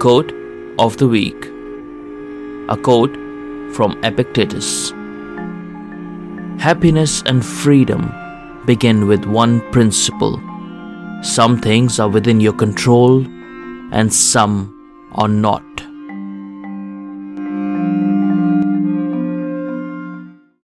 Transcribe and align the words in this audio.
Quote 0.00 0.32
of 0.78 0.96
the 0.96 1.06
week. 1.06 1.44
A 2.70 2.76
quote 2.82 3.14
from 3.74 4.02
Epictetus. 4.02 4.92
Happiness 6.58 7.22
and 7.26 7.44
freedom 7.44 8.10
begin 8.64 9.06
with 9.06 9.26
one 9.26 9.60
principle. 9.72 10.40
Some 11.20 11.60
things 11.60 12.00
are 12.00 12.08
within 12.08 12.40
your 12.40 12.54
control 12.54 13.26
and 13.92 14.10
some 14.10 14.74
are 15.12 15.28
not. 15.28 15.69